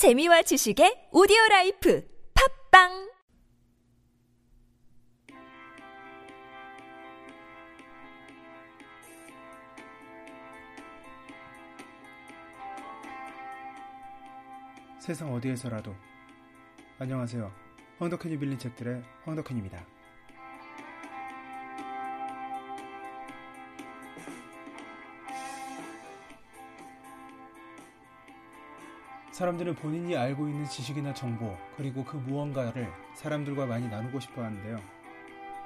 재미와 0.00 0.40
지식의 0.40 1.10
오디오 1.12 1.36
라이프 1.50 2.02
팝빵 2.72 3.10
세상 14.98 15.34
어디에서라도 15.34 15.94
안녕하세요. 16.98 17.52
황덕현이 17.98 18.38
빌린 18.38 18.58
책들의 18.58 19.02
황덕현입니다. 19.24 19.84
사람들은 29.40 29.76
본인이 29.76 30.14
알고 30.14 30.48
있는 30.48 30.66
지식이나 30.66 31.14
정보 31.14 31.56
그리고 31.78 32.04
그 32.04 32.18
무언가를 32.18 32.92
사람들과 33.14 33.64
많이 33.64 33.88
나누고 33.88 34.20
싶어 34.20 34.44
하는데요. 34.44 34.78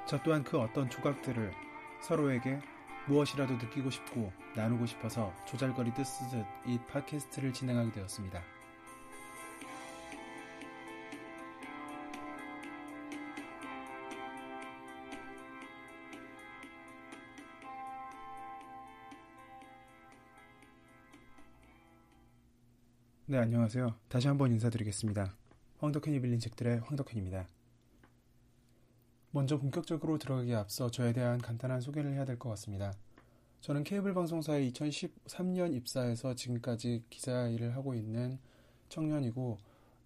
저 0.07 0.23
또한 0.23 0.45
그 0.45 0.61
어떤 0.61 0.89
조각들을 0.89 1.53
서로에게 2.01 2.61
무엇이라도 3.09 3.55
느끼고 3.55 3.91
싶고 3.91 4.31
나누고 4.55 4.87
싶어서 4.87 5.35
조잘거리 5.47 5.93
뜨쓰듯 5.93 6.47
이 6.67 6.79
팟캐스트를 6.87 7.53
진행하게 7.53 7.91
되었습니다. 7.91 8.54
네, 23.35 23.41
안녕하세요. 23.41 23.93
다시 24.09 24.29
한번 24.29 24.53
인사드리겠습니다. 24.53 25.35
황덕현이 25.81 26.21
빌린 26.21 26.39
책들의 26.39 26.79
황덕현입니다. 26.85 27.49
먼저 29.33 29.59
본격적으로 29.59 30.19
들어가기에 30.19 30.55
앞서 30.55 30.89
저에 30.89 31.13
대한 31.13 31.41
간단한 31.41 31.81
소개를 31.81 32.13
해야 32.13 32.25
될 32.25 32.39
것 32.39 32.49
같습니다. 32.51 32.95
저는 33.61 33.83
케이블 33.83 34.15
방송사에 34.15 34.71
2013년 34.71 35.75
입사해서 35.75 36.37
지금까지 36.37 37.03
기자 37.11 37.49
일을 37.49 37.75
하고 37.75 37.97
있는 37.97 38.39
청년이고 38.89 39.59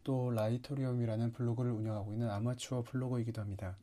또 0.04 0.30
라이토리움이라는 0.30 1.32
블로그를 1.32 1.72
운영하고 1.72 2.14
있는 2.14 2.30
아마추어 2.30 2.82
블로거이기도 2.82 3.42
합니다. 3.42 3.76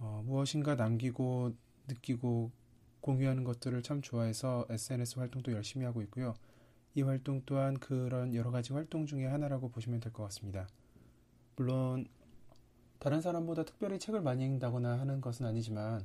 어, 0.00 0.22
무엇인가 0.26 0.74
남기고 0.74 1.54
느끼고 1.86 2.50
공유하는 3.00 3.44
것들을 3.44 3.82
참 3.82 4.02
좋아해서 4.02 4.66
SNS 4.68 5.18
활동도 5.18 5.52
열심히 5.52 5.86
하고 5.86 6.02
있고요. 6.02 6.34
이 6.94 7.02
활동 7.02 7.42
또한 7.46 7.78
그런 7.78 8.34
여러 8.34 8.50
가지 8.50 8.72
활동 8.72 9.06
중에 9.06 9.26
하나라고 9.26 9.70
보시면 9.70 10.00
될 10.00 10.12
것 10.12 10.22
같습니다. 10.24 10.66
물론 11.56 12.06
다른 12.98 13.20
사람보다 13.20 13.64
특별히 13.64 13.98
책을 13.98 14.20
많이 14.20 14.44
읽는다거나 14.44 14.98
하는 14.98 15.20
것은 15.20 15.46
아니지만 15.46 16.04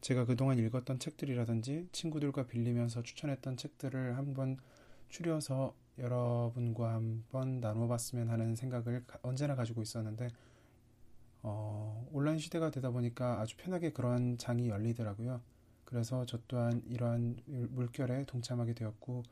제가 0.00 0.24
그동안 0.26 0.58
읽었던 0.58 0.98
책들이라든지 0.98 1.88
친구들과 1.92 2.46
빌리면서 2.46 3.02
추천했던 3.02 3.56
책들을 3.56 4.16
한번 4.16 4.58
추려서 5.08 5.74
여러분과 5.98 6.92
한번 6.94 7.60
나눠봤으면 7.60 8.28
하는 8.28 8.56
생각을 8.56 9.04
언제나 9.22 9.54
가지고 9.54 9.80
있었는데 9.82 10.28
어, 11.42 12.06
온라인 12.10 12.38
시대가 12.38 12.70
되다 12.70 12.90
보니까 12.90 13.40
아주 13.40 13.56
편하게 13.56 13.92
그런 13.92 14.36
장이 14.38 14.68
열리더라고요. 14.68 15.40
그래서 15.84 16.24
저 16.26 16.38
또한 16.48 16.82
이러한 16.86 17.36
물결에 17.46 18.24
동참하게 18.24 18.74
되었고 18.74 19.22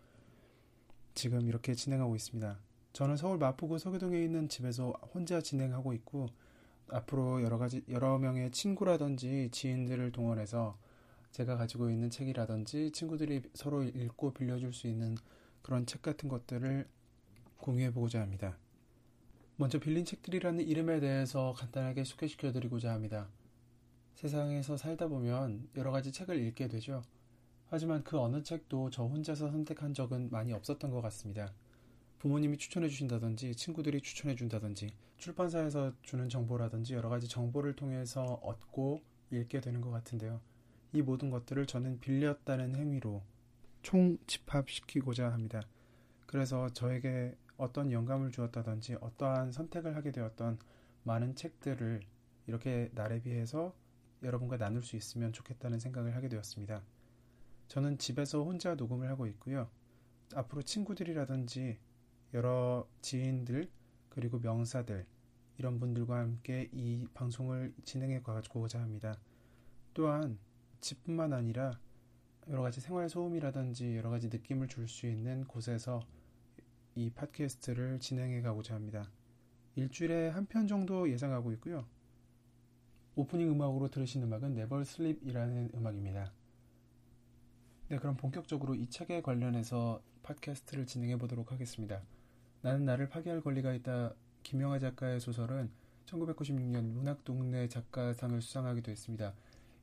지금 1.15 1.47
이렇게 1.49 1.75
진행하고 1.75 2.17
있습니다. 2.17 2.59
저는 2.93 3.17
서울 3.17 3.39
마포구 3.39 3.79
서교동에 3.79 4.23
있는 4.23 4.49
집에서 4.49 4.91
혼자 5.15 5.41
진행하고 5.41 5.93
있고 5.95 6.29
앞으로 6.89 7.43
여러 7.43 7.59
가지 7.59 7.83
여러 7.89 8.19
명의 8.19 8.51
친구라든지 8.51 9.49
지인들을 9.51 10.13
동원해서 10.13 10.79
제가 11.31 11.57
가지고 11.57 11.91
있는 11.91 12.11
책이라든지 12.11 12.91
친구들이 12.93 13.43
서로 13.55 13.83
읽고 13.83 14.35
빌려줄 14.35 14.73
수 14.73 14.87
있는 14.87 15.17
그런 15.63 15.87
책 15.87 16.03
같은 16.03 16.29
것들을 16.29 16.87
공유해 17.57 17.93
보고자 17.93 18.21
합니다. 18.21 18.59
먼저 19.57 19.79
빌린 19.79 20.05
책들이라는 20.05 20.67
이름에 20.67 21.01
대해서 21.01 21.55
간단하게 21.57 22.05
소개시켜 22.05 22.53
드리고자 22.53 22.93
합니다. 22.93 23.29
세상에서 24.15 24.77
살다 24.77 25.09
보면 25.09 25.69
여러 25.77 25.91
가지 25.91 26.13
책을 26.13 26.39
읽게 26.39 26.69
되죠. 26.69 27.03
하지만 27.73 28.05
그 28.05 28.21
어느 28.21 28.43
책도 28.43 28.91
저 28.91 29.05
혼자서 29.05 29.51
선택한 29.51 29.95
적은 29.95 30.29
많이 30.31 30.53
없었던 30.53 30.91
것 30.91 31.01
같습니다. 31.01 31.55
부모님이 32.19 32.59
추천해 32.59 32.87
주신다든지 32.87 33.55
친구들이 33.57 34.03
추천해 34.03 34.37
준다든지 34.37 34.93
출판사에서 35.17 35.95
주는 36.03 36.29
정보라든지 36.29 36.93
여러 36.93 37.09
가지 37.09 37.29
정보를 37.29 37.75
통해서 37.75 38.25
얻고 38.43 39.01
읽게 39.31 39.63
되는 39.63 39.81
것 39.81 39.91
같은데요. 39.91 40.43
이 40.93 41.01
모든 41.01 41.31
것들을 41.31 41.65
저는 41.65 41.99
빌렸다는 42.01 42.77
행위로 42.77 43.23
총 43.81 44.19
집합시키고자 44.27 45.33
합니다. 45.33 45.63
그래서 46.27 46.69
저에게 46.75 47.35
어떤 47.57 47.91
영감을 47.91 48.33
주었다든지 48.33 48.97
어떠한 49.01 49.51
선택을 49.51 49.97
하게 49.97 50.13
되었던 50.13 50.59
많은 51.05 51.37
책들을 51.37 52.03
이렇게 52.49 52.91
나에 52.93 53.23
비해서 53.23 53.75
여러분과 54.23 54.59
나눌 54.59 54.83
수 54.83 54.97
있으면 54.97 55.33
좋겠다는 55.33 55.79
생각을 55.79 56.15
하게 56.15 56.29
되었습니다. 56.29 56.83
저는 57.73 57.97
집에서 57.97 58.45
혼자 58.45 58.75
녹음을 58.75 59.09
하고 59.09 59.27
있고요. 59.29 59.67
앞으로 60.35 60.61
친구들이라든지 60.61 61.79
여러 62.35 62.87
지인들 63.01 63.71
그리고 64.11 64.39
명사들 64.39 65.07
이런 65.57 65.81
분들과 65.81 66.19
함께 66.19 66.69
이 66.71 67.07
방송을 67.15 67.73
진행해 67.83 68.21
가고자 68.21 68.79
합니다. 68.79 69.19
또한 69.95 70.39
집뿐만 70.83 71.33
아니라 71.33 71.81
여러 72.51 72.61
가지 72.61 72.83
생활 72.83 73.09
소음이라든지 73.09 73.97
여러 73.97 74.11
가지 74.11 74.29
느낌을 74.29 74.69
줄 74.69 74.87
수 74.87 75.07
있는 75.07 75.47
곳에서 75.47 76.01
이 76.95 77.09
팟캐스트를 77.09 78.01
진행해 78.01 78.43
가고자 78.43 78.75
합니다. 78.75 79.11
일주일에 79.77 80.29
한 80.29 80.45
편 80.45 80.67
정도 80.67 81.11
예상하고 81.11 81.53
있고요. 81.53 81.87
오프닝 83.15 83.51
음악으로 83.51 83.89
들으신 83.89 84.23
음악은 84.25 84.59
Never 84.59 84.83
Sleep이라는 84.83 85.71
음악입니다. 85.75 86.35
네, 87.93 87.99
그럼 87.99 88.17
본격적으로 88.17 88.75
이 88.75 88.89
책에 88.89 89.21
관련해서 89.21 90.01
팟캐스트를 90.23 90.87
진행해 90.87 91.19
보도록 91.19 91.53
하겠습니다. 91.53 92.01
나는 92.63 92.87
나를 92.87 93.11
파괴할 93.11 93.43
권리가 93.43 93.75
있다. 93.75 94.15
김영하 94.43 94.79
작가의 94.79 95.21
소설은 95.21 95.71
1996년 96.07 96.85
문학동네 96.85 97.69
작가상을 97.69 98.41
수상하기도 98.41 98.91
했습니다. 98.91 99.35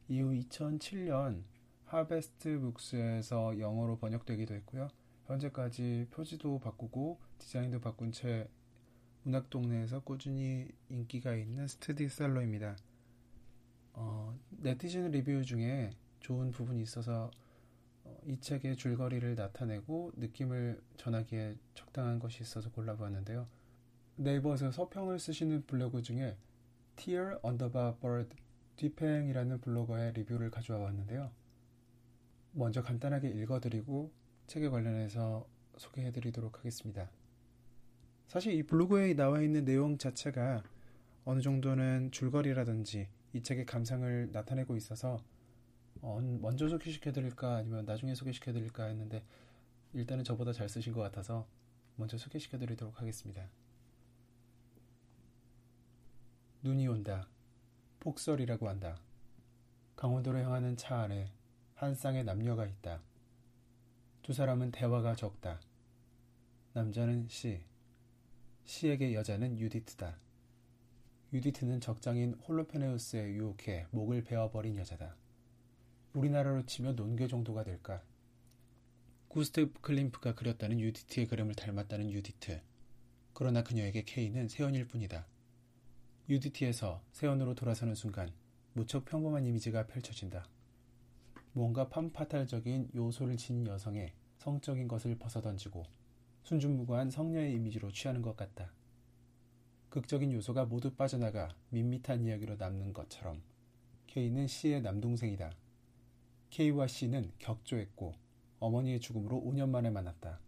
이후 0.07 0.31
2007년 0.31 1.43
하베스트 1.85 2.59
북스에서 2.59 3.59
영어로 3.59 3.99
번역되기도 3.99 4.55
했고요. 4.55 4.87
현재까지 5.27 6.07
표지도 6.09 6.57
바꾸고 6.57 7.19
디자인도 7.37 7.79
바꾼 7.79 8.11
채 8.11 8.49
문학동네에서 9.21 9.99
꾸준히 9.99 10.67
인기가 10.89 11.35
있는 11.35 11.67
스테디셀러입니다. 11.67 12.75
어, 13.93 14.35
네티즌 14.49 15.11
리뷰 15.11 15.45
중에 15.45 15.91
좋은 16.21 16.49
부분이 16.49 16.81
있어서 16.81 17.29
이 18.25 18.39
책의 18.39 18.75
줄거리를 18.77 19.35
나타내고 19.35 20.11
느낌을 20.15 20.81
전하기에 20.97 21.55
적당한 21.73 22.19
것이 22.19 22.43
있어서 22.43 22.71
골라보았는데요. 22.71 23.47
네이버에서 24.15 24.71
서평을 24.71 25.19
쓰시는 25.19 25.65
블로그 25.65 26.01
중에 26.01 26.37
Tear 26.95 27.37
Underbar 27.45 27.95
Bird 27.99 28.35
뒤팽이라는 28.75 29.61
블로거의 29.61 30.13
리뷰를 30.13 30.51
가져와 30.51 30.79
봤는데요. 30.79 31.31
먼저 32.51 32.81
간단하게 32.81 33.29
읽어드리고 33.29 34.11
책에 34.47 34.69
관련해서 34.69 35.47
소개해드리도록 35.77 36.59
하겠습니다. 36.59 37.09
사실 38.27 38.53
이 38.53 38.63
블로그에 38.63 39.13
나와 39.15 39.41
있는 39.41 39.65
내용 39.65 39.97
자체가 39.97 40.63
어느 41.25 41.41
정도는 41.41 42.11
줄거리라든지 42.11 43.07
이 43.33 43.41
책의 43.41 43.65
감상을 43.65 44.29
나타내고 44.31 44.75
있어서 44.75 45.15
어, 45.15 45.38
먼저 46.01 46.67
소개시켜드릴까 46.69 47.57
아니면 47.57 47.85
나중에 47.85 48.15
소개시켜드릴까 48.15 48.85
했는데 48.85 49.23
일단은 49.93 50.23
저보다 50.23 50.53
잘 50.53 50.69
쓰신 50.69 50.93
것 50.93 51.01
같아서 51.01 51.47
먼저 51.95 52.17
소개시켜드리도록 52.17 52.99
하겠습니다. 53.01 53.49
눈이 56.61 56.87
온다. 56.87 57.27
폭설이라고 57.99 58.69
한다. 58.69 58.99
강원도로 59.95 60.39
향하는 60.39 60.77
차 60.77 61.01
안에 61.01 61.31
한 61.75 61.95
쌍의 61.95 62.23
남녀가 62.23 62.65
있다. 62.65 63.01
두 64.21 64.33
사람은 64.33 64.71
대화가 64.71 65.15
적다. 65.15 65.59
남자는 66.73 67.27
시, 67.27 67.61
시에게 68.63 69.13
여자는 69.13 69.59
유디트다. 69.59 70.17
유디트는 71.33 71.81
적장인 71.81 72.35
홀로페네우스에 72.35 73.33
유혹해 73.33 73.87
목을 73.91 74.23
베어버린 74.23 74.77
여자다. 74.77 75.15
우리나라로 76.13 76.65
치면 76.65 76.95
논교 76.95 77.27
정도가 77.27 77.63
될까? 77.63 78.01
구스테프 79.27 79.81
클림프가 79.81 80.33
그렸다는 80.33 80.79
유디트의 80.79 81.27
그림을 81.27 81.53
닮았다는 81.53 82.09
유디트. 82.09 82.61
그러나 83.33 83.63
그녀에게 83.63 84.03
K는 84.05 84.47
세연일 84.47 84.87
뿐이다. 84.87 85.27
UDT에서 86.27 87.03
세연으로 87.11 87.53
돌아서는 87.53 87.93
순간 87.93 88.31
무척 88.73 89.05
평범한 89.05 89.45
이미지가 89.45 89.85
펼쳐진다. 89.85 90.47
뭔가 91.53 91.89
팜파탈적인 91.89 92.91
요소를 92.95 93.37
지닌 93.37 93.67
여성의 93.67 94.13
성적인 94.39 94.87
것을 94.87 95.15
벗어던지고 95.17 95.83
순진무구한 96.43 97.11
성녀의 97.11 97.53
이미지로 97.53 97.91
취하는 97.91 98.23
것 98.23 98.35
같다. 98.35 98.71
극적인 99.89 100.31
요소가 100.33 100.65
모두 100.65 100.91
빠져나가 100.95 101.49
밋밋한 101.69 102.23
이야기로 102.23 102.55
남는 102.55 102.93
것처럼 102.93 103.43
K는 104.07 104.47
C의 104.47 104.81
남동생이다. 104.81 105.51
K와 106.49 106.87
C는 106.87 107.31
격조했고 107.39 108.13
어머니의 108.59 108.99
죽음으로 108.99 109.41
5년 109.41 109.69
만에 109.69 109.89
만났다. 109.89 110.39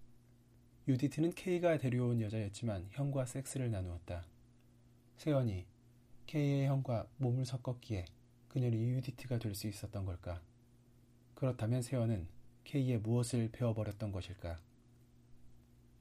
유디트는 0.88 1.32
K가 1.34 1.78
데려온 1.78 2.22
여자였지만 2.22 2.88
형과 2.92 3.26
섹스를 3.26 3.70
나누었다. 3.72 4.26
세연이 5.18 5.66
K의 6.26 6.66
형과 6.66 7.08
몸을 7.18 7.46
섞었기에 7.46 8.06
그녀는 8.48 8.80
유디트가 8.80 9.38
될 9.38 9.54
수 9.54 9.68
있었던 9.68 10.06
걸까? 10.06 10.42
그렇다면 11.36 11.82
세연은 11.82 12.28
K에 12.64 12.98
무엇을 12.98 13.50
배워버렸던 13.52 14.12
것일까? 14.12 14.60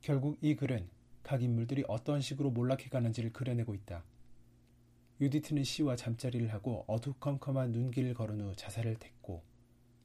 결국 0.01 0.39
이 0.41 0.57
글은 0.57 0.89
각 1.23 1.43
인물들이 1.43 1.85
어떤 1.87 2.21
식으로 2.23 2.51
몰락해가는지를 2.51 3.33
그려내고 3.33 3.75
있다. 3.75 4.03
유디트는 5.21 5.63
C와 5.65 5.95
잠자리를 5.97 6.51
하고 6.55 6.85
어두컴컴한 6.87 7.73
눈길을 7.73 8.15
걸은 8.15 8.41
후 8.41 8.57
자살을 8.57 8.97
택고 8.99 9.43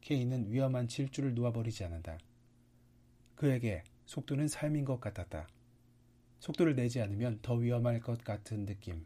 K는 0.05 0.51
위험한 0.51 0.87
질주를 0.87 1.33
놓아버리지 1.33 1.83
않는다. 1.83 2.19
그에게 3.33 3.83
속도는 4.05 4.47
삶인 4.47 4.85
것 4.85 4.99
같았다. 4.99 5.47
속도를 6.41 6.75
내지 6.75 7.01
않으면 7.01 7.39
더 7.41 7.55
위험할 7.55 8.01
것 8.01 8.23
같은 8.23 8.67
느낌. 8.67 9.03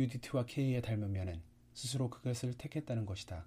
유디트와 0.00 0.46
K에 0.46 0.80
닮으면 0.80 1.40
스스로 1.72 2.10
그것을 2.10 2.54
택했다는 2.54 3.06
것이다. 3.06 3.46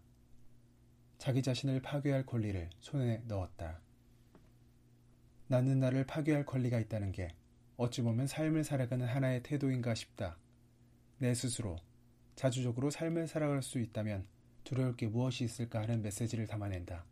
자기 1.18 1.42
자신을 1.42 1.82
파괴할 1.82 2.26
권리를 2.26 2.70
손에 2.80 3.22
넣었다. 3.28 3.82
나는 5.48 5.82
나를 5.82 6.06
파괴할 6.06 6.46
권리가 6.46 6.80
있다는 6.80 7.12
게 7.12 7.36
어찌 7.76 8.02
보면 8.02 8.28
삶을 8.28 8.64
살아가는 8.64 9.06
하나의 9.06 9.44
태도인가 9.44 9.94
싶다. 9.94 10.38
내 11.18 11.34
스스로 11.34 11.76
자주적으로 12.38 12.92
삶을 12.92 13.28
살아갈 13.28 13.62
수 13.62 13.78
있다면 13.80 14.26
두려울 14.66 14.98
게 14.98 15.08
무엇이 15.08 15.46
있을까 15.46 15.82
하는 15.82 16.02
메시지를 16.02 16.48
담아낸다. 16.48 17.06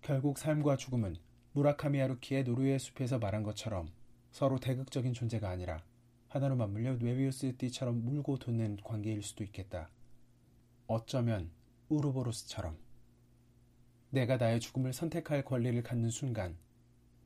결국 0.00 0.38
삶과 0.38 0.76
죽음은 0.76 1.16
무라카미 1.52 1.98
하루키의 1.98 2.44
노르웨이 2.44 2.78
숲에서 2.78 3.18
말한 3.18 3.42
것처럼 3.42 3.88
서로 4.30 4.58
대극적인 4.58 5.12
존재가 5.12 5.50
아니라 5.50 5.82
하나로 6.28 6.56
맞물려 6.56 6.94
뇌비우스 6.94 7.56
띠처럼 7.56 8.04
물고 8.04 8.38
돋는 8.38 8.78
관계일 8.82 9.22
수도 9.22 9.44
있겠다. 9.44 9.90
어쩌면 10.86 11.50
우르보로스처럼 11.88 12.76
내가 14.10 14.36
나의 14.36 14.60
죽음을 14.60 14.92
선택할 14.92 15.44
권리를 15.44 15.82
갖는 15.82 16.10
순간 16.10 16.56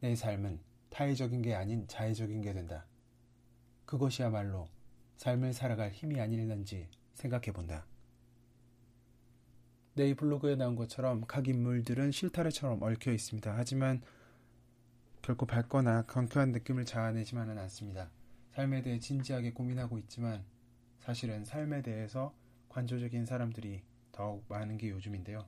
내 0.01 0.15
삶은 0.15 0.61
타의적인 0.91 1.43
게 1.43 1.55
아닌 1.55 1.87
자의적인 1.87 2.41
게 2.41 2.55
된다. 2.55 2.87
그것이야말로 3.85 4.69
삶을 5.17 5.53
살아갈 5.53 5.91
힘이 5.91 6.21
아닐는지 6.21 6.89
생각해 7.15 7.53
본다. 7.53 7.87
내 9.99 10.11
이 10.11 10.15
블로그에 10.15 10.55
나온 10.55 10.77
것처럼 10.77 11.25
각 11.27 11.49
인물들은 11.49 12.13
실타래처럼 12.13 12.81
얽혀 12.81 13.11
있습니다. 13.11 13.53
하지만 13.57 14.01
결코 15.23 15.45
밝거나 15.45 16.03
경쾌한 16.03 16.53
느낌을 16.53 16.85
자아내지만은 16.85 17.59
않습니다. 17.59 18.09
삶에 18.53 18.83
대해 18.83 19.01
진지하게 19.01 19.55
고민하고 19.55 19.99
있지만 19.99 20.45
사실은 21.01 21.45
삶에 21.45 21.83
대해서 21.83 22.33
관조적인 22.69 23.27
사람들이 23.27 23.83
더욱 24.13 24.45
많은 24.49 24.79
게 24.79 24.91
요즘인데요. 24.91 25.45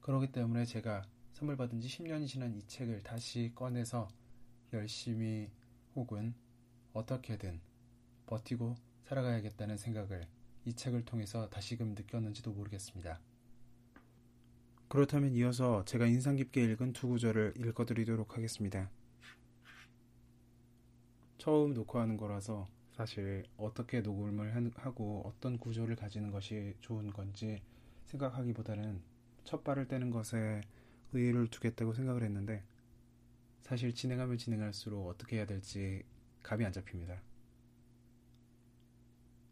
그렇기 0.00 0.30
때문에 0.30 0.64
제가 0.64 1.02
선물 1.32 1.56
받은 1.56 1.80
지 1.80 1.88
10년이 1.88 2.28
지난 2.28 2.54
이 2.54 2.64
책을 2.68 3.02
다시 3.02 3.50
꺼내서 3.52 4.06
열심히 4.72 5.50
혹은 5.96 6.34
어떻게든 6.92 7.60
버티고 8.26 8.76
살아가야겠다는 9.06 9.76
생각을 9.76 10.28
이 10.66 10.72
책을 10.72 11.04
통해서 11.04 11.48
다시금 11.50 11.96
느꼈는지도 11.96 12.52
모르겠습니다. 12.52 13.18
그렇다면 14.92 15.32
이어서 15.32 15.86
제가 15.86 16.04
인상 16.04 16.36
깊게 16.36 16.62
읽은 16.64 16.92
두 16.92 17.08
구절을 17.08 17.54
읽어드리도록 17.56 18.36
하겠습니다. 18.36 18.90
처음 21.38 21.72
녹화하는 21.72 22.18
거라서 22.18 22.68
사실 22.92 23.46
어떻게 23.56 24.02
녹음을 24.02 24.70
하고 24.76 25.22
어떤 25.24 25.56
구조를 25.56 25.96
가지는 25.96 26.30
것이 26.30 26.74
좋은 26.82 27.10
건지 27.10 27.62
생각하기보다는 28.04 29.00
첫 29.44 29.64
발을 29.64 29.88
떼는 29.88 30.10
것에 30.10 30.60
의의를 31.14 31.46
두겠다고 31.46 31.94
생각을 31.94 32.22
했는데 32.22 32.62
사실 33.62 33.94
진행하면 33.94 34.36
진행할수록 34.36 35.08
어떻게 35.08 35.36
해야 35.36 35.46
될지 35.46 36.02
감이 36.42 36.66
안 36.66 36.70
잡힙니다. 36.70 37.18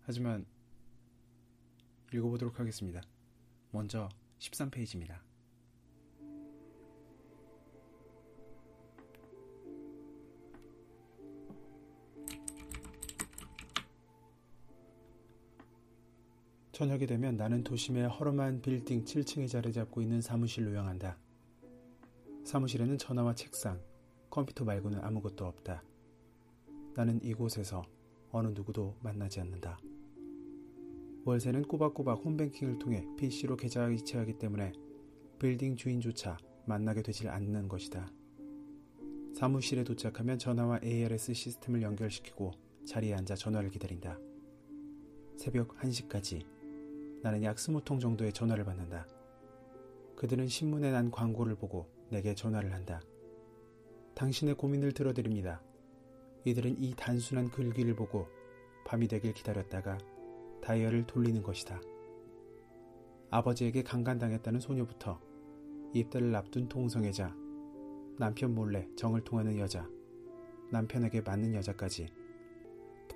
하지만 0.02 0.44
읽어보도록 2.12 2.60
하겠습니다. 2.60 3.00
먼저 3.70 4.10
13페이지입니다. 4.38 5.29
저녁이 16.80 17.06
되면 17.06 17.36
나는 17.36 17.62
도심의 17.62 18.08
허름한 18.08 18.62
빌딩 18.62 19.04
7층에 19.04 19.46
자리 19.46 19.70
잡고 19.70 20.00
있는 20.00 20.22
사무실로 20.22 20.74
향한다. 20.74 21.18
사무실에는 22.42 22.96
전화와 22.96 23.34
책상, 23.34 23.78
컴퓨터 24.30 24.64
말고는 24.64 24.98
아무것도 24.98 25.44
없다. 25.44 25.84
나는 26.94 27.22
이곳에서 27.22 27.82
어느 28.30 28.48
누구도 28.54 28.96
만나지 29.02 29.40
않는다. 29.40 29.78
월세는 31.26 31.64
꼬박꼬박 31.64 32.24
홈뱅킹을 32.24 32.78
통해 32.78 33.04
PC로 33.18 33.58
계좌 33.58 33.86
이체하기 33.90 34.38
때문에 34.38 34.72
빌딩 35.38 35.76
주인조차 35.76 36.38
만나게 36.64 37.02
되질 37.02 37.28
않는 37.28 37.68
것이다. 37.68 38.10
사무실에 39.34 39.84
도착하면 39.84 40.38
전화와 40.38 40.80
ARS 40.82 41.34
시스템을 41.34 41.82
연결시키고 41.82 42.52
자리에 42.86 43.12
앉아 43.16 43.34
전화를 43.34 43.68
기다린다. 43.68 44.18
새벽 45.36 45.76
1시까지 45.76 46.59
나는 47.22 47.42
약 47.42 47.56
20통 47.56 48.00
정도의 48.00 48.32
전화를 48.32 48.64
받는다. 48.64 49.06
그들은 50.16 50.48
신문에 50.48 50.90
난 50.90 51.10
광고를 51.10 51.54
보고 51.54 51.86
내게 52.10 52.34
전화를 52.34 52.72
한다. 52.72 53.00
당신의 54.14 54.54
고민을 54.54 54.92
들어드립니다. 54.92 55.62
이들은 56.44 56.82
이 56.82 56.94
단순한 56.96 57.50
글귀를 57.50 57.94
보고 57.94 58.26
밤이 58.84 59.08
되길 59.08 59.32
기다렸다가 59.32 59.98
다이얼을 60.62 61.06
돌리는 61.06 61.42
것이다. 61.42 61.80
아버지에게 63.30 63.82
강간당했다는 63.82 64.60
소녀부터 64.60 65.20
입대를 65.94 66.34
앞둔 66.34 66.68
동성애자, 66.68 67.34
남편 68.18 68.54
몰래 68.54 68.88
정을 68.96 69.22
통하는 69.22 69.58
여자, 69.58 69.88
남편에게 70.70 71.20
맞는 71.22 71.54
여자까지 71.54 72.08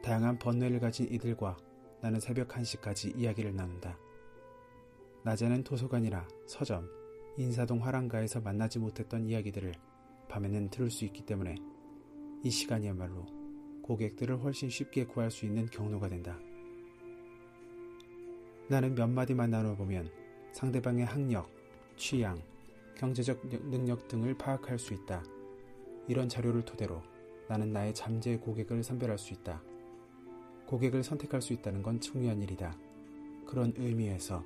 다양한 0.02 0.38
번뇌를 0.38 0.80
가진 0.80 1.06
이들과 1.11 1.56
나는 2.04 2.20
새벽 2.20 2.49
1시까지 2.49 3.18
이야기를 3.18 3.56
나눈다. 3.56 3.96
낮에는 5.23 5.64
도서관이나 5.64 6.28
서점, 6.44 6.87
인사동 7.38 7.82
화랑가에서 7.82 8.42
만나지 8.42 8.78
못했던 8.78 9.25
이야기들을 9.25 9.73
밤에는 10.28 10.68
들을 10.68 10.90
수 10.90 11.06
있기 11.06 11.25
때문에 11.25 11.54
이 12.42 12.50
시간이야말로 12.50 13.25
고객들을 13.80 14.38
훨씬 14.42 14.68
쉽게 14.68 15.06
구할 15.06 15.30
수 15.30 15.46
있는 15.46 15.64
경로가 15.64 16.11
된다. 16.11 16.38
나는 18.68 18.94
몇 18.94 19.06
마디만 19.08 19.50
나눠보면 19.50 20.11
상대방의 20.52 21.06
학력, 21.06 21.49
취향, 21.96 22.38
경제적 22.99 23.49
능력 23.70 24.08
등을 24.08 24.37
파악할 24.37 24.78
수 24.78 24.92
있다. 24.92 25.25
이런 26.06 26.28
자료를 26.28 26.66
토대로 26.66 27.02
나는 27.49 27.73
나의 27.73 27.94
잠재 27.94 28.37
고객을 28.37 28.82
선별할 28.84 29.16
수 29.16 29.32
있다. 29.32 29.62
고객을 30.66 31.02
선택할 31.02 31.42
수 31.42 31.52
있다는 31.52 31.83
건 31.83 32.00
중요한 32.00 32.40
일이다. 32.42 32.76
그런 33.47 33.73
의미에서 33.76 34.44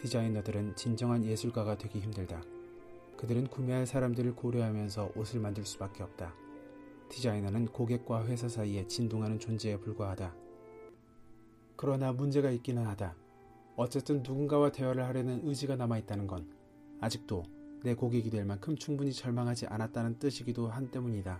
디자이너들은 0.00 0.76
진정한 0.76 1.24
예술가가 1.24 1.78
되기 1.78 2.00
힘들다. 2.00 2.42
그들은 3.16 3.46
구매할 3.46 3.86
사람들을 3.86 4.34
고려하면서 4.36 5.12
옷을 5.16 5.40
만들 5.40 5.64
수밖에 5.64 6.02
없다. 6.02 6.34
디자이너는 7.08 7.66
고객과 7.66 8.26
회사 8.26 8.48
사이에 8.48 8.86
진동하는 8.86 9.38
존재에 9.38 9.78
불과하다. 9.78 10.34
그러나 11.76 12.12
문제가 12.12 12.50
있기는 12.50 12.84
하다. 12.84 13.14
어쨌든 13.76 14.22
누군가와 14.22 14.72
대화를 14.72 15.04
하려는 15.04 15.46
의지가 15.46 15.76
남아있다는 15.76 16.26
건 16.26 16.50
아직도 17.00 17.44
내 17.82 17.94
고객이 17.94 18.30
될 18.30 18.44
만큼 18.44 18.76
충분히 18.76 19.12
절망하지 19.12 19.66
않았다는 19.66 20.18
뜻이기도 20.18 20.68
한 20.68 20.90
때문이다. 20.90 21.38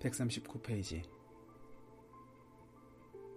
139페이지 0.00 1.02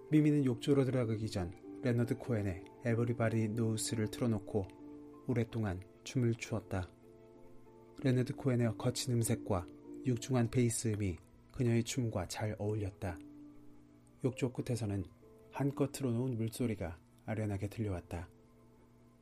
미미는 0.10 0.46
욕조로 0.46 0.86
들어가기 0.86 1.30
전 1.30 1.54
레너드 1.84 2.18
코엔의 2.18 2.64
에버리바디 2.86 3.50
노우스를 3.50 4.10
틀어놓고 4.10 4.68
오랫동안 5.28 5.82
춤을 6.04 6.36
추었다. 6.36 6.90
레너드 8.04 8.36
코엔의 8.36 8.78
거친 8.78 9.14
음색과 9.14 9.66
육중한 10.06 10.50
베이스음이 10.50 11.18
그녀의 11.54 11.84
춤과 11.84 12.28
잘 12.28 12.56
어울렸다. 12.60 13.18
욕조 14.24 14.52
끝에서는 14.52 15.06
한껏 15.52 15.92
틀어놓은 15.92 16.38
물소리가 16.38 16.98
아련하게 17.26 17.68
들려왔다. 17.68 18.28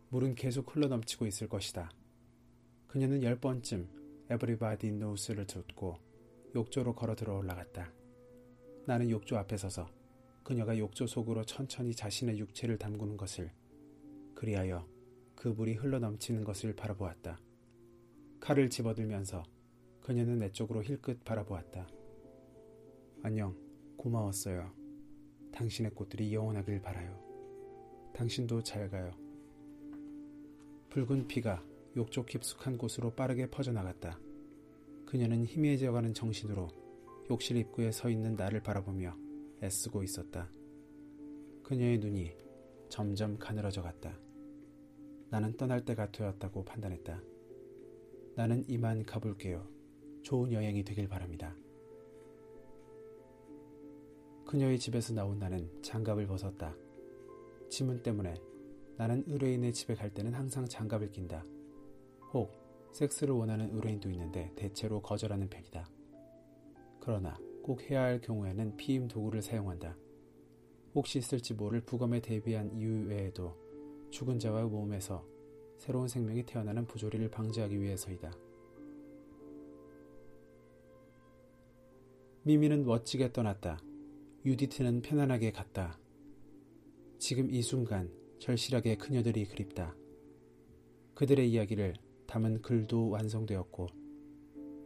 물은 0.09 0.35
계속 0.35 0.75
흘러넘치고 0.75 1.27
있을 1.27 1.47
것이다. 1.47 1.91
그녀는 2.87 3.21
열 3.23 3.39
번쯤 3.39 3.87
Everybody 4.29 4.91
Knows를 4.93 5.45
듣고 5.45 6.08
욕조로 6.55 6.95
걸어 6.95 7.15
들어 7.15 7.35
올라갔다. 7.37 7.93
나는 8.85 9.09
욕조 9.09 9.37
앞에 9.37 9.57
서서 9.57 9.89
그녀가 10.43 10.77
욕조 10.77 11.05
속으로 11.05 11.45
천천히 11.45 11.93
자신의 11.93 12.39
육체를 12.39 12.77
담그는 12.77 13.17
것을 13.17 13.51
그리하여 14.33 14.87
그 15.35 15.49
물이 15.49 15.75
흘러 15.75 15.99
넘치는 15.99 16.43
것을 16.43 16.75
바라보았다. 16.75 17.39
칼을 18.39 18.69
집어들면서 18.69 19.43
그녀는 20.01 20.39
내 20.39 20.51
쪽으로 20.51 20.83
힐끗 20.83 21.23
바라보았다. 21.23 21.87
안녕, 23.21 23.55
고마웠어요. 23.97 24.73
당신의 25.51 25.91
꽃들이 25.91 26.33
영원하길 26.33 26.81
바라요. 26.81 27.19
당신도 28.13 28.63
잘 28.63 28.89
가요. 28.89 29.11
붉은 30.89 31.27
피가 31.27 31.63
욕조 31.95 32.25
깊숙한 32.25 32.77
곳으로 32.77 33.11
빠르게 33.11 33.49
퍼져나갔다. 33.49 34.19
그녀는 35.09 35.43
희미해져가는 35.43 36.13
정신으로 36.13 36.67
욕실 37.31 37.57
입구에 37.57 37.91
서 37.91 38.11
있는 38.11 38.35
나를 38.35 38.61
바라보며 38.61 39.17
애쓰고 39.63 40.03
있었다. 40.03 40.51
그녀의 41.63 41.97
눈이 41.97 42.31
점점 42.89 43.35
가늘어져 43.39 43.81
갔다. 43.81 44.15
나는 45.31 45.57
떠날 45.57 45.83
때가 45.83 46.11
되었다고 46.11 46.63
판단했다. 46.63 47.23
나는 48.35 48.63
이만 48.67 49.03
가볼게요. 49.03 49.67
좋은 50.21 50.51
여행이 50.51 50.83
되길 50.83 51.07
바랍니다. 51.07 51.55
그녀의 54.45 54.77
집에서 54.77 55.15
나온 55.15 55.39
나는 55.39 55.71
장갑을 55.81 56.27
벗었다. 56.27 56.75
지문 57.67 58.03
때문에 58.03 58.35
나는 58.95 59.23
의뢰인의 59.25 59.73
집에 59.73 59.95
갈 59.95 60.13
때는 60.13 60.35
항상 60.35 60.67
장갑을 60.67 61.11
낀다. 61.11 61.43
혹 62.31 62.58
섹스를 62.91 63.33
원하는 63.33 63.73
의뢰인도 63.73 64.09
있는데 64.11 64.51
대체로 64.55 65.01
거절하는 65.01 65.49
편이다. 65.49 65.89
그러나 66.99 67.37
꼭 67.63 67.89
해야 67.89 68.01
할 68.01 68.19
경우에는 68.21 68.77
피임 68.77 69.07
도구를 69.07 69.41
사용한다. 69.41 69.95
혹시 70.95 71.21
쓸지 71.21 71.53
모를 71.53 71.81
부검에 71.81 72.19
대비한 72.19 72.71
이유 72.73 73.07
외에도 73.07 73.55
죽은 74.09 74.39
자와의 74.39 74.67
몸에서 74.67 75.23
새로운 75.77 76.07
생명이 76.07 76.43
태어나는 76.45 76.87
부조리를 76.87 77.29
방지하기 77.29 77.79
위해서이다. 77.79 78.31
미미는 82.43 82.85
멋지게 82.85 83.31
떠났다. 83.31 83.79
유디트는 84.45 85.01
편안하게 85.01 85.51
갔다. 85.51 85.99
지금 87.17 87.51
이 87.51 87.61
순간 87.61 88.11
절실하게 88.39 88.95
그녀들이 88.95 89.45
그립다. 89.45 89.95
그들의 91.13 91.51
이야기를 91.51 91.95
담은 92.29 92.61
글도 92.61 93.09
완성되었고, 93.09 93.87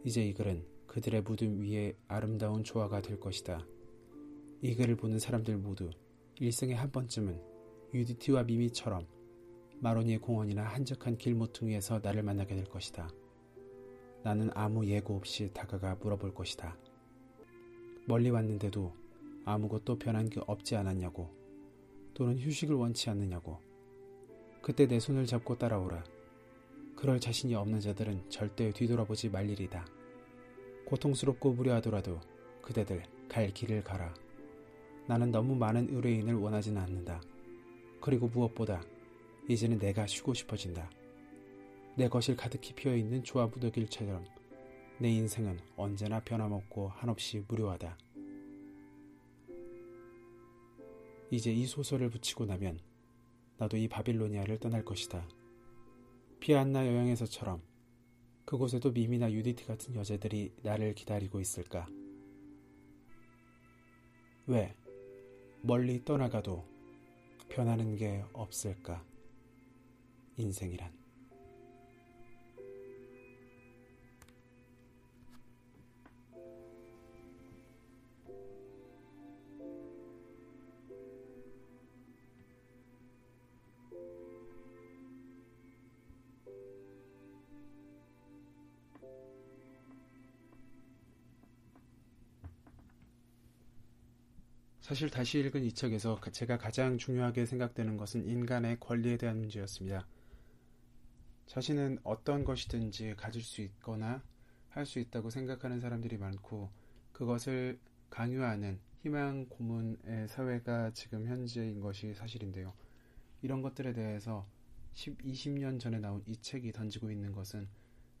이제 0.02 0.24
이 0.24 0.32
글은 0.32 0.64
그들의 0.86 1.20
무덤 1.24 1.60
위에 1.60 1.94
아름다운 2.08 2.64
조화가 2.64 3.02
될 3.02 3.20
것이다. 3.20 3.66
이 4.62 4.74
글을 4.74 4.96
보는 4.96 5.18
사람들 5.18 5.58
모두 5.58 5.90
일생에 6.40 6.72
한 6.72 6.90
번쯤은 6.90 7.38
유디티와 7.92 8.44
미미처럼 8.44 9.06
마로니의 9.80 10.20
공원이나 10.20 10.62
한적한 10.64 11.18
길 11.18 11.34
모퉁이에서 11.34 12.00
나를 12.02 12.22
만나게 12.22 12.54
될 12.54 12.64
것이다. 12.64 13.10
나는 14.22 14.48
아무 14.54 14.86
예고 14.86 15.14
없이 15.14 15.50
다가가 15.52 15.96
물어볼 15.96 16.32
것이다. 16.32 16.78
멀리 18.06 18.30
왔는데도 18.30 18.94
아무것도 19.44 19.98
변한 19.98 20.30
게 20.30 20.40
없지 20.46 20.76
않았냐고, 20.76 21.28
또는 22.14 22.38
휴식을 22.38 22.74
원치 22.74 23.10
않느냐고. 23.10 23.58
그때 24.62 24.86
내 24.86 24.98
손을 24.98 25.26
잡고 25.26 25.58
따라오라. 25.58 26.13
그럴 26.96 27.20
자신이 27.20 27.54
없는 27.54 27.80
자들은 27.80 28.30
절대 28.30 28.70
뒤돌아보지 28.70 29.28
말 29.28 29.50
일이다. 29.50 29.86
고통스럽고 30.86 31.52
무료하더라도 31.52 32.20
그대들 32.62 33.02
갈 33.28 33.48
길을 33.52 33.82
가라. 33.82 34.14
나는 35.06 35.30
너무 35.30 35.54
많은 35.54 35.94
의뢰인을 35.94 36.34
원하지는 36.34 36.80
않는다. 36.80 37.20
그리고 38.00 38.28
무엇보다 38.28 38.82
이제는 39.48 39.78
내가 39.78 40.06
쉬고 40.06 40.34
싶어진다. 40.34 40.90
내 41.96 42.08
것을 42.08 42.36
가득히 42.36 42.74
피어 42.74 42.96
있는 42.96 43.22
조화무더길처럼 43.22 44.24
내 44.98 45.10
인생은 45.10 45.58
언제나 45.76 46.20
변함없고 46.20 46.88
한없이 46.88 47.44
무료하다. 47.46 47.98
이제 51.30 51.52
이 51.52 51.66
소설을 51.66 52.10
붙이고 52.10 52.46
나면 52.46 52.78
나도 53.58 53.76
이 53.76 53.88
바빌로니아를 53.88 54.58
떠날 54.58 54.84
것이다. 54.84 55.26
피안나 56.44 56.86
여행에서처럼 56.86 57.62
그곳에도 58.44 58.92
미미나 58.92 59.32
유디티 59.32 59.64
같은 59.64 59.94
여자들이 59.94 60.52
나를 60.62 60.94
기다리고 60.94 61.40
있을까? 61.40 61.86
왜 64.46 64.76
멀리 65.62 66.04
떠나가도 66.04 66.62
변하는 67.48 67.96
게 67.96 68.22
없을까? 68.34 69.02
인생이란. 70.36 71.03
사실 94.84 95.08
다시 95.08 95.38
읽은 95.38 95.64
이 95.64 95.72
책에서 95.72 96.20
제가 96.30 96.58
가장 96.58 96.98
중요하게 96.98 97.46
생각되는 97.46 97.96
것은 97.96 98.28
인간의 98.28 98.80
권리에 98.80 99.16
대한 99.16 99.38
문제였습니다. 99.38 100.06
자신은 101.46 102.00
어떤 102.02 102.44
것이든지 102.44 103.14
가질 103.16 103.40
수 103.40 103.62
있거나 103.62 104.22
할 104.68 104.84
수 104.84 104.98
있다고 104.98 105.30
생각하는 105.30 105.80
사람들이 105.80 106.18
많고 106.18 106.68
그것을 107.12 107.80
강요하는 108.10 108.78
희망 108.98 109.46
고문의 109.46 110.28
사회가 110.28 110.90
지금 110.90 111.26
현재인 111.28 111.80
것이 111.80 112.12
사실인데요. 112.12 112.74
이런 113.40 113.62
것들에 113.62 113.94
대해서 113.94 114.46
10, 114.92 115.16
20년 115.16 115.80
전에 115.80 115.98
나온 115.98 116.22
이 116.26 116.36
책이 116.36 116.72
던지고 116.72 117.10
있는 117.10 117.32
것은 117.32 117.68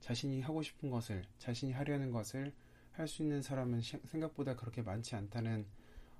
자신이 0.00 0.40
하고 0.40 0.62
싶은 0.62 0.88
것을, 0.88 1.26
자신이 1.36 1.72
하려는 1.72 2.10
것을 2.10 2.54
할 2.92 3.06
수 3.06 3.22
있는 3.22 3.42
사람은 3.42 3.82
생각보다 4.06 4.56
그렇게 4.56 4.80
많지 4.80 5.14
않다는 5.14 5.66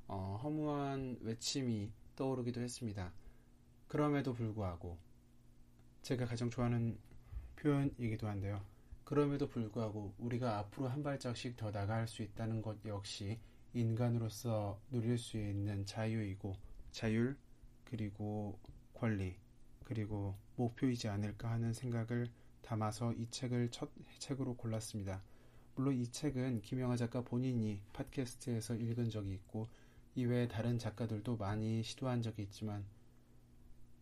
어, 0.06 0.38
허무한 0.42 1.18
외침이 1.20 1.90
떠오르기도 2.16 2.60
했습니다. 2.60 3.12
그럼에도 3.88 4.32
불구하고 4.32 4.98
제가 6.02 6.26
가장 6.26 6.50
좋아하는 6.50 6.98
표현이기도 7.56 8.28
한데요. 8.28 8.62
그럼에도 9.04 9.48
불구하고 9.48 10.14
우리가 10.18 10.58
앞으로 10.58 10.88
한 10.88 11.02
발짝씩 11.02 11.56
더 11.56 11.70
나갈 11.70 12.08
수 12.08 12.22
있다는 12.22 12.62
것 12.62 12.78
역시 12.86 13.38
인간으로서 13.74 14.80
누릴 14.90 15.18
수 15.18 15.36
있는 15.36 15.84
자유이고 15.84 16.56
자율 16.90 17.36
그리고 17.84 18.58
권리 18.94 19.36
그리고 19.84 20.36
목표이지 20.56 21.08
않을까 21.08 21.50
하는 21.50 21.72
생각을 21.72 22.28
담아서 22.62 23.12
이 23.12 23.28
책을 23.30 23.70
첫 23.70 23.90
책으로 24.18 24.56
골랐습니다. 24.56 25.22
물론 25.74 25.94
이 25.94 26.06
책은 26.06 26.62
김영하 26.62 26.96
작가 26.96 27.20
본인이 27.20 27.80
팟캐스트에서 27.92 28.76
읽은 28.76 29.10
적이 29.10 29.34
있고 29.34 29.68
이외에 30.16 30.46
다른 30.46 30.78
작가들도 30.78 31.36
많이 31.36 31.82
시도한 31.82 32.22
적이 32.22 32.42
있지만 32.42 32.84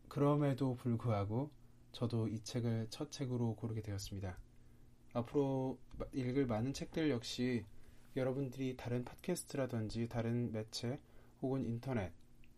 그럼에도 0.09 0.75
불구하고 0.75 1.50
저도 1.92 2.28
이 2.28 2.42
책을 2.42 2.88
첫 2.90 3.11
책으로 3.11 3.54
고르게 3.57 3.81
되었습니다. 3.81 4.38
앞으로 5.14 5.78
읽을 6.12 6.47
많은 6.47 6.75
책들 6.75 7.11
역시 7.11 7.64
여러분들이 8.14 8.76
다른 8.76 9.04
팟캐스트라든지 9.04 10.09
다른 10.09 10.52
매체 10.52 11.00
혹은 11.40 11.64
인터넷 11.64 12.12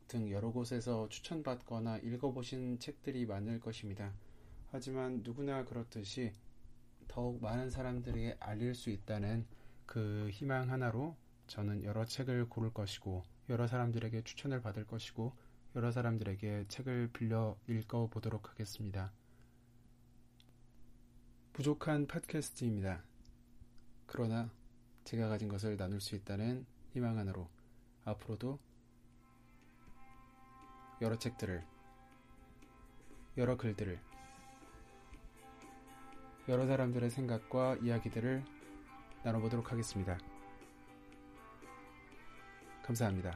등 0.09 0.31
여러 0.31 0.51
곳에서 0.51 1.09
추천받거나 1.09 1.99
읽어보신 1.99 2.79
책들이 2.81 3.25
많을 3.27 3.61
것입니다. 3.61 4.13
하지만 4.71 5.23
누구나 5.23 5.65
그렇듯이 5.65 6.33
더욱 7.07 7.41
많은 7.41 7.71
사람들에게 7.71 8.37
알릴 8.41 8.75
수 8.75 8.91
있다는 8.91 9.47
그 9.87 10.29
희망 10.33 10.71
하나로 10.71 11.17
저는 11.47 11.85
여러 11.85 12.05
책을 12.05 12.49
고를 12.49 12.73
것이고 12.73 13.23
여러 13.49 13.67
사람들에게 13.67 14.23
추천을 14.23 14.63
받을 14.63 14.87
것이고 14.87 15.33
여러 15.77 15.91
사람들에게 15.91 16.67
책을 16.69 17.11
빌려 17.13 17.57
읽어 17.69 18.07
보도록 18.07 18.51
하겠습니다. 18.51 19.13
부족한 21.53 22.07
팟캐스트입니다. 22.07 23.03
그러나 24.07 24.51
제가 25.05 25.29
가진 25.29 25.49
것을 25.49 25.77
나눌 25.77 26.01
수 26.01 26.15
있다는 26.15 26.65
희망 26.93 27.19
하나로 27.19 27.49
앞으로도 28.05 28.59
여러 31.01 31.19
책들을 31.19 31.65
여러 33.37 33.57
글들을 33.57 34.01
여러 36.49 36.67
사람들의 36.67 37.11
생각과 37.11 37.77
이야기들을 37.77 38.45
나눠보도록 39.25 39.73
하겠습니다. 39.73 40.19
감사합니다. 42.87 43.35